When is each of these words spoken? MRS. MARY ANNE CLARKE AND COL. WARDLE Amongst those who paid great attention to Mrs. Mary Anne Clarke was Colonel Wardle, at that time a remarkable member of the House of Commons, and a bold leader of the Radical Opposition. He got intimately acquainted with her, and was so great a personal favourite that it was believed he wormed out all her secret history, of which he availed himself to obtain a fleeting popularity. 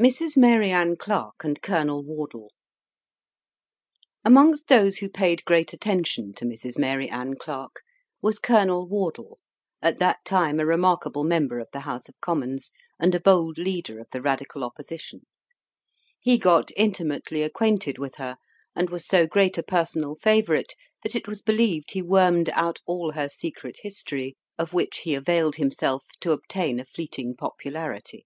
MRS. 0.00 0.34
MARY 0.38 0.70
ANNE 0.70 0.96
CLARKE 0.96 1.44
AND 1.44 1.60
COL. 1.60 2.02
WARDLE 2.02 2.50
Amongst 4.24 4.68
those 4.68 4.96
who 4.96 5.10
paid 5.10 5.44
great 5.44 5.74
attention 5.74 6.32
to 6.32 6.46
Mrs. 6.46 6.78
Mary 6.78 7.10
Anne 7.10 7.36
Clarke 7.36 7.82
was 8.22 8.38
Colonel 8.38 8.88
Wardle, 8.88 9.38
at 9.82 9.98
that 9.98 10.24
time 10.24 10.58
a 10.58 10.64
remarkable 10.64 11.22
member 11.22 11.58
of 11.58 11.68
the 11.74 11.80
House 11.80 12.08
of 12.08 12.18
Commons, 12.22 12.72
and 12.98 13.14
a 13.14 13.20
bold 13.20 13.58
leader 13.58 14.00
of 14.00 14.06
the 14.10 14.22
Radical 14.22 14.64
Opposition. 14.64 15.26
He 16.18 16.38
got 16.38 16.70
intimately 16.74 17.42
acquainted 17.42 17.98
with 17.98 18.14
her, 18.14 18.38
and 18.74 18.88
was 18.88 19.04
so 19.06 19.26
great 19.26 19.58
a 19.58 19.62
personal 19.62 20.14
favourite 20.14 20.72
that 21.02 21.14
it 21.14 21.28
was 21.28 21.42
believed 21.42 21.90
he 21.90 22.00
wormed 22.00 22.48
out 22.54 22.78
all 22.86 23.12
her 23.12 23.28
secret 23.28 23.80
history, 23.82 24.34
of 24.58 24.72
which 24.72 25.00
he 25.00 25.14
availed 25.14 25.56
himself 25.56 26.06
to 26.20 26.32
obtain 26.32 26.80
a 26.80 26.86
fleeting 26.86 27.36
popularity. 27.36 28.24